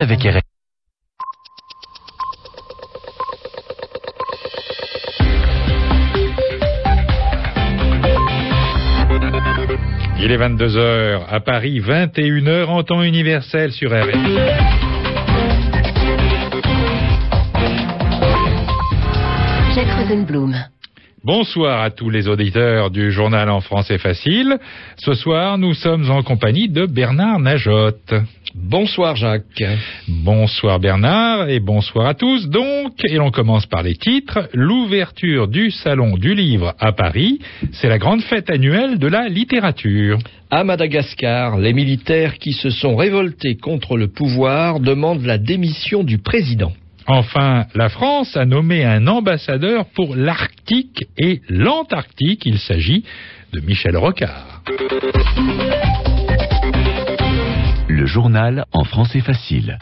[0.00, 0.40] avec RFI.
[10.20, 14.36] Il est 22h à Paris, 21h en temps universel sur RFI.
[19.74, 20.54] Jacques Rosenblum.
[21.24, 24.56] Bonsoir à tous les auditeurs du journal en français facile.
[24.98, 28.14] Ce soir, nous sommes en compagnie de Bernard Najotte.
[28.54, 29.64] Bonsoir Jacques.
[30.06, 32.48] Bonsoir Bernard et bonsoir à tous.
[32.48, 34.48] Donc, et l'on commence par les titres.
[34.54, 37.40] L'ouverture du Salon du Livre à Paris,
[37.72, 40.18] c'est la grande fête annuelle de la littérature.
[40.52, 46.18] À Madagascar, les militaires qui se sont révoltés contre le pouvoir demandent la démission du
[46.18, 46.72] président.
[47.10, 52.44] Enfin, la France a nommé un ambassadeur pour l'Arctique et l'Antarctique.
[52.44, 53.02] Il s'agit
[53.54, 54.62] de Michel Rocard.
[57.88, 59.78] Le journal en français facile.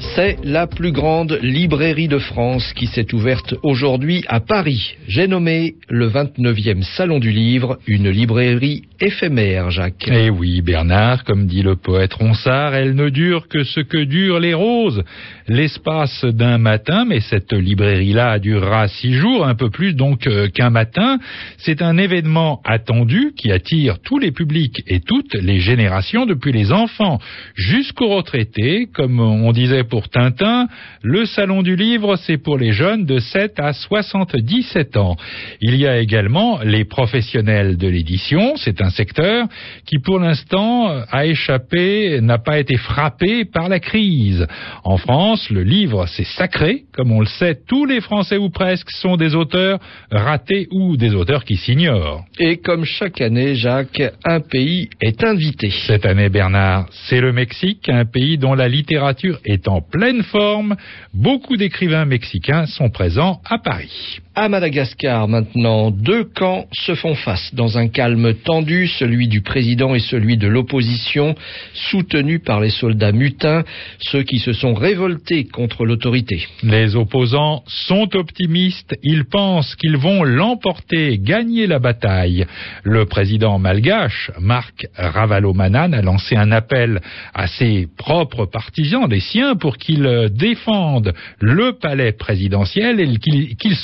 [0.00, 4.96] C'est la plus grande librairie de France qui s'est ouverte aujourd'hui à Paris.
[5.06, 10.08] J'ai nommé le 29e Salon du Livre une librairie éphémère, Jacques.
[10.10, 14.40] Eh oui, Bernard, comme dit le poète Ronsard, elle ne dure que ce que durent
[14.40, 15.02] les roses.
[15.48, 20.70] L'espace d'un matin, mais cette librairie-là durera six jours, un peu plus donc euh, qu'un
[20.70, 21.18] matin.
[21.58, 26.72] C'est un événement attendu qui attire tous les publics et toutes les générations, depuis les
[26.72, 27.18] enfants
[27.54, 30.68] jusqu'aux retraités, comme on disait pour Tintin,
[31.02, 35.16] le salon du livre, c'est pour les jeunes de 7 à 77 ans.
[35.60, 39.46] Il y a également les professionnels de l'édition, c'est un secteur
[39.86, 44.46] qui pour l'instant a échappé, n'a pas été frappé par la crise.
[44.84, 48.90] En France, le livre, c'est sacré, comme on le sait, tous les Français ou presque
[48.90, 49.78] sont des auteurs
[50.10, 52.24] ratés ou des auteurs qui s'ignorent.
[52.38, 55.70] Et comme chaque année, Jacques, un pays est invité.
[55.86, 60.76] Cette année, Bernard, c'est le Mexique, un pays dont la littérature est en pleine forme.
[61.14, 64.20] Beaucoup d'écrivains mexicains sont présents à Paris.
[64.42, 69.94] À Madagascar, maintenant, deux camps se font face dans un calme tendu, celui du président
[69.94, 71.34] et celui de l'opposition,
[71.74, 73.64] soutenus par les soldats mutins,
[73.98, 76.46] ceux qui se sont révoltés contre l'autorité.
[76.62, 82.46] Les opposants sont optimistes, ils pensent qu'ils vont l'emporter, gagner la bataille.
[82.82, 87.02] Le président malgache, Marc Ravalomanan, a lancé un appel
[87.34, 93.76] à ses propres partisans, des siens, pour qu'ils défendent le palais présidentiel et qu'ils qu'ils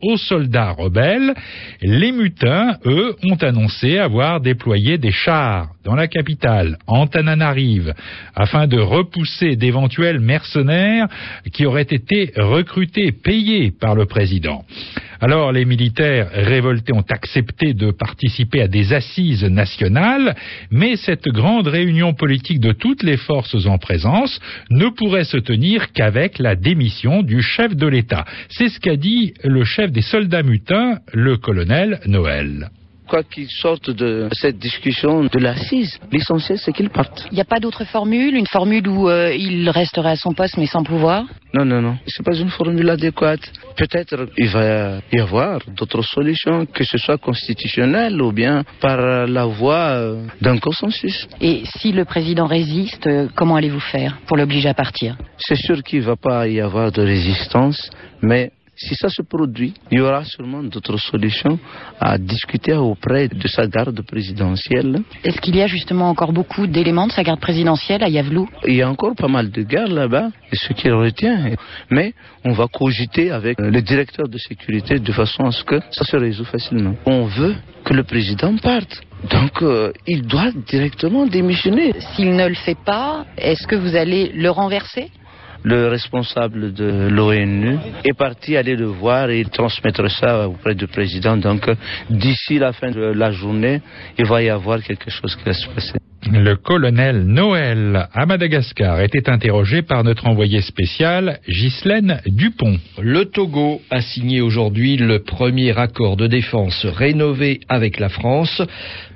[0.00, 1.34] aux soldats rebelles.
[1.80, 7.94] Les mutins, eux, ont annoncé avoir déployé des chars dans la capitale, Antananarive,
[8.34, 11.08] afin de repousser d'éventuels mercenaires
[11.52, 14.64] qui auraient été recrutés, payés par le président.
[15.22, 20.34] Alors les militaires révoltés ont accepté de participer à des assises nationales,
[20.72, 25.92] mais cette grande réunion politique de toutes les forces en présence ne pourrait se tenir
[25.92, 28.24] qu'avec la démission du chef de l'État.
[28.48, 32.68] C'est ce qu'a dit le chef des soldats mutins, le colonel Noël.
[33.12, 37.26] Quoi qu'ils sortent de cette discussion de l'assise, l'essentiel c'est qu'ils partent.
[37.30, 40.56] Il n'y a pas d'autre formule Une formule où euh, il resterait à son poste
[40.56, 41.26] mais sans pouvoir?
[41.52, 41.98] Non, non, non.
[42.06, 43.52] C'est pas une formule adéquate.
[43.76, 49.44] Peut-être il va y avoir d'autres solutions, que ce soit constitutionnel ou bien par la
[49.44, 51.28] voie euh, d'un consensus.
[51.42, 55.18] Et si le président résiste, euh, comment allez-vous faire pour l'obliger à partir?
[55.36, 57.90] C'est sûr qu'il va pas y avoir de résistance,
[58.22, 61.58] mais si ça se produit, il y aura sûrement d'autres solutions
[62.00, 65.02] à discuter auprès de sa garde présidentielle.
[65.24, 68.74] Est-ce qu'il y a justement encore beaucoup d'éléments de sa garde présidentielle à Yavlou Il
[68.74, 71.50] y a encore pas mal de guerres là-bas, et ce qui retient.
[71.90, 72.12] Mais
[72.44, 76.16] on va cogiter avec le directeur de sécurité de façon à ce que ça se
[76.16, 76.94] résout facilement.
[77.06, 77.54] On veut
[77.84, 79.00] que le président parte.
[79.30, 81.92] Donc, euh, il doit directement démissionner.
[82.14, 85.10] S'il ne le fait pas, est-ce que vous allez le renverser?
[85.64, 91.36] Le responsable de l'ONU est parti aller le voir et transmettre ça auprès du président.
[91.36, 91.70] Donc,
[92.10, 93.80] d'ici la fin de la journée,
[94.18, 96.01] il va y avoir quelque chose qui va se passer.
[96.30, 102.78] Le colonel Noël à Madagascar était interrogé par notre envoyé spécial Ghislaine Dupont.
[103.00, 108.62] Le Togo a signé aujourd'hui le premier accord de défense rénové avec la France.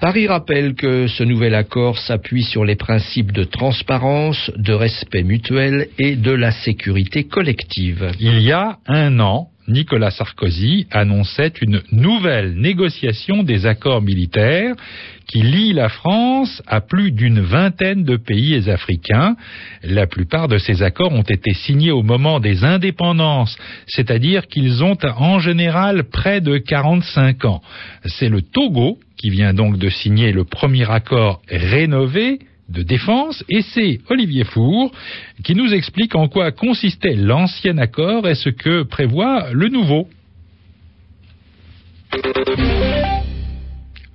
[0.00, 5.88] Paris rappelle que ce nouvel accord s'appuie sur les principes de transparence, de respect mutuel
[5.98, 8.12] et de la sécurité collective.
[8.18, 14.74] Il y a un an, Nicolas Sarkozy annonçait une nouvelle négociation des accords militaires
[15.26, 19.36] qui lie la France à plus d'une vingtaine de pays africains.
[19.82, 23.56] La plupart de ces accords ont été signés au moment des indépendances,
[23.86, 27.62] c'est-à-dire qu'ils ont en général près de 45 ans.
[28.04, 32.38] C'est le Togo qui vient donc de signer le premier accord rénové
[32.68, 34.90] de défense et c'est Olivier Four
[35.42, 40.08] qui nous explique en quoi consistait l'ancien accord et ce que prévoit le nouveau.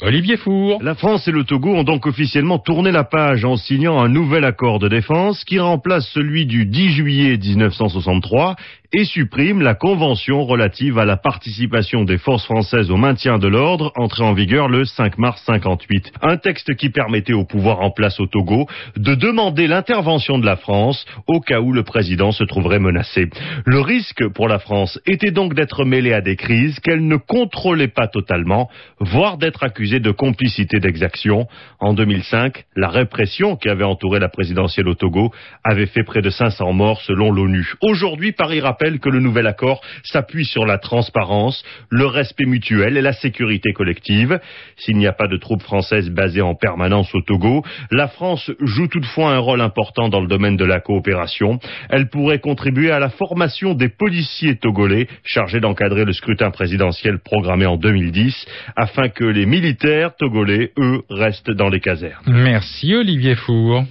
[0.00, 0.82] Olivier Four.
[0.82, 4.44] La France et le Togo ont donc officiellement tourné la page en signant un nouvel
[4.44, 8.56] accord de défense qui remplace celui du 10 juillet 1963
[8.94, 13.92] et supprime la convention relative à la participation des forces françaises au maintien de l'ordre,
[13.96, 16.12] entrée en vigueur le 5 mars 58.
[16.22, 20.56] Un texte qui permettait au pouvoir en place au Togo de demander l'intervention de la
[20.56, 23.28] France au cas où le président se trouverait menacé.
[23.66, 27.88] Le risque pour la France était donc d'être mêlée à des crises qu'elle ne contrôlait
[27.88, 28.70] pas totalement,
[29.00, 31.46] voire d'être accusée de complicité d'exaction.
[31.80, 35.32] En 2005, la répression qui avait entouré la présidentielle au Togo
[35.62, 37.74] avait fait près de 500 morts selon l'ONU.
[37.82, 43.02] Aujourd'hui, Paris rappelle que le nouvel accord s'appuie sur la transparence, le respect mutuel et
[43.02, 44.40] la sécurité collective.
[44.76, 48.88] S'il n'y a pas de troupes françaises basées en permanence au Togo, la France joue
[48.88, 51.58] toutefois un rôle important dans le domaine de la coopération.
[51.90, 57.66] Elle pourrait contribuer à la formation des policiers togolais chargés d'encadrer le scrutin présidentiel programmé
[57.66, 59.73] en 2010 afin que les militaires
[60.18, 62.24] togolais, eux, restent dans les casernes.
[62.26, 63.84] Merci Olivier Four.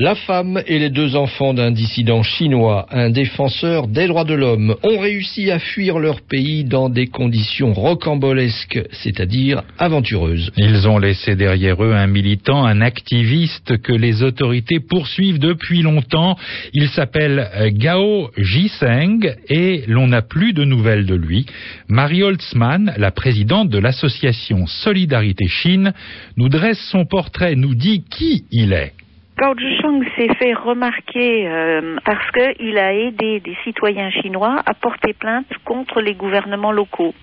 [0.00, 4.76] La femme et les deux enfants d'un dissident chinois, un défenseur des droits de l'homme,
[4.84, 10.52] ont réussi à fuir leur pays dans des conditions rocambolesques, c'est-à-dire aventureuses.
[10.56, 16.36] Ils ont laissé derrière eux un militant, un activiste que les autorités poursuivent depuis longtemps.
[16.74, 21.46] Il s'appelle euh, Gao Jiseng et l'on n'a plus de nouvelles de lui.
[21.88, 25.92] Marie Holtzmann, la présidente de l'association Solidarité Chine,
[26.36, 28.92] nous dresse son portrait, nous dit qui il est.
[29.38, 35.12] Gao Zhisheng s'est fait remarquer euh, parce qu'il a aidé des citoyens chinois à porter
[35.12, 37.14] plainte contre les gouvernements locaux.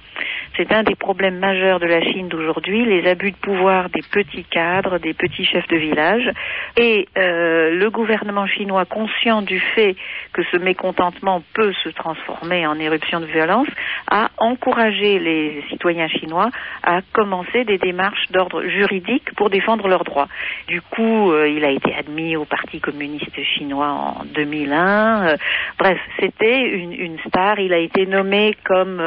[0.57, 4.45] C'est un des problèmes majeurs de la Chine d'aujourd'hui, les abus de pouvoir des petits
[4.45, 6.31] cadres, des petits chefs de village.
[6.77, 9.95] Et euh, le gouvernement chinois, conscient du fait
[10.31, 13.67] que ce mécontentement peut se transformer en éruption de violence,
[14.09, 16.49] a encouragé les citoyens chinois
[16.83, 20.29] à commencer des démarches d'ordre juridique pour défendre leurs droits.
[20.67, 25.27] Du coup, euh, il a été admis au Parti communiste chinois en 2001.
[25.27, 25.37] Euh,
[25.79, 27.59] bref, c'était une, star.
[27.59, 29.01] Il a été nommé comme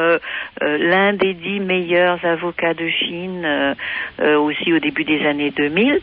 [0.61, 3.73] l'un des dix meilleurs avocats de Chine euh,
[4.21, 5.99] euh, aussi au début des années 2000.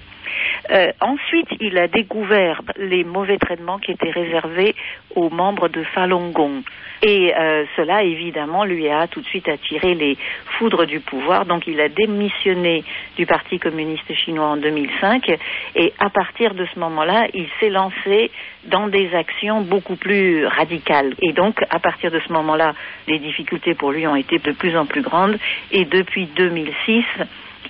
[0.70, 4.74] Euh, ensuite, il a découvert les mauvais traitements qui étaient réservés
[5.14, 6.62] aux membres de Falun Gong.
[7.02, 10.16] Et euh, cela, évidemment, lui a tout de suite attiré les
[10.58, 11.44] foudres du pouvoir.
[11.44, 12.84] Donc, il a démissionné
[13.16, 15.30] du Parti communiste chinois en 2005.
[15.74, 18.30] Et à partir de ce moment-là, il s'est lancé
[18.64, 21.14] dans des actions beaucoup plus radicales.
[21.22, 22.74] Et donc, à partir de ce moment-là,
[23.06, 25.38] les difficultés pour lui ont été de plus en plus grandes.
[25.72, 27.04] Et depuis 2006,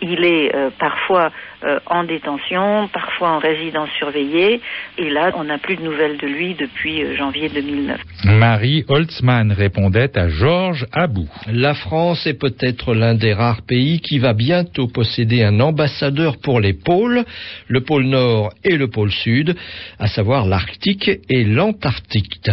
[0.03, 1.31] il est euh, parfois
[1.65, 4.61] euh, en détention, parfois en résidence surveillée.
[4.99, 7.99] Et là, on n'a plus de nouvelles de lui depuis euh, janvier 2009.
[8.25, 11.27] Marie Holtzmann répondait à Georges Abou.
[11.51, 16.61] La France est peut-être l'un des rares pays qui va bientôt posséder un ambassadeur pour
[16.61, 17.25] les pôles,
[17.69, 19.57] le pôle Nord et le pôle Sud,
[19.99, 22.51] à savoir l'Arctique et l'Antarctique.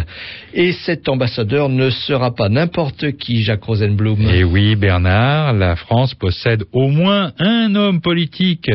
[0.53, 4.21] Et cet ambassadeur ne sera pas n'importe qui, Jacques Rosenblum.
[4.29, 8.69] Et oui, Bernard, la France possède au moins un homme politique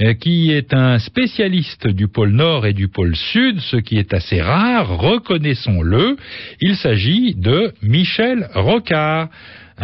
[0.00, 4.14] euh, qui est un spécialiste du pôle Nord et du pôle Sud, ce qui est
[4.14, 6.16] assez rare, reconnaissons-le.
[6.60, 9.28] Il s'agit de Michel Rocard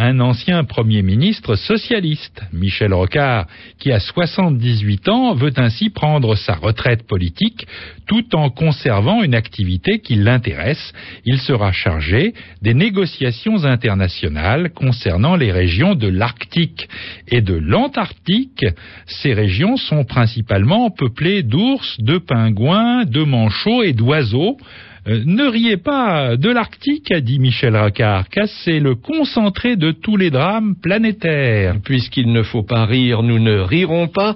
[0.01, 3.47] un ancien Premier ministre socialiste, Michel Rocard,
[3.79, 7.67] qui a 78 ans veut ainsi prendre sa retraite politique
[8.07, 10.93] tout en conservant une activité qui l'intéresse.
[11.25, 16.87] Il sera chargé des négociations internationales concernant les régions de l'Arctique
[17.27, 18.65] et de l'Antarctique.
[19.05, 24.55] Ces régions sont principalement peuplées d'ours, de pingouins, de manchots et d'oiseaux.
[25.07, 29.91] Euh, ne riez pas de l'Arctique, a dit Michel Rocard, car c'est le concentré de
[29.91, 31.75] tous les drames planétaires.
[31.83, 34.35] Puisqu'il ne faut pas rire, nous ne rirons pas.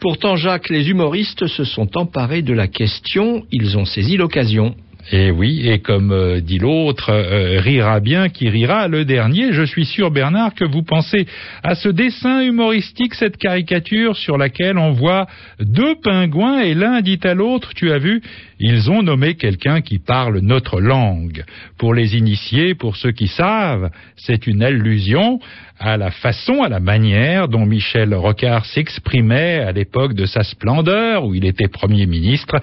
[0.00, 4.74] Pourtant, Jacques, les humoristes se sont emparés de la question, ils ont saisi l'occasion.
[5.12, 9.52] Et oui, et comme euh, dit l'autre, euh, rira bien qui rira le dernier.
[9.52, 11.26] Je suis sûr, Bernard, que vous pensez
[11.62, 15.26] à ce dessin humoristique, cette caricature sur laquelle on voit
[15.60, 18.22] deux pingouins et l'un dit à l'autre, tu as vu,
[18.66, 21.44] ils ont nommé quelqu'un qui parle notre langue.
[21.76, 25.38] Pour les initiés, pour ceux qui savent, c'est une allusion
[25.78, 31.26] à la façon, à la manière dont Michel Rocard s'exprimait à l'époque de sa splendeur,
[31.26, 32.56] où il était Premier ministre.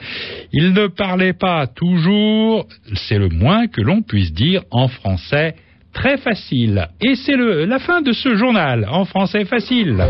[0.52, 2.66] Il ne parlait pas toujours,
[2.96, 5.54] c'est le moins que l'on puisse dire en français
[5.94, 6.88] très facile.
[7.00, 10.04] Et c'est la fin de ce journal en français facile.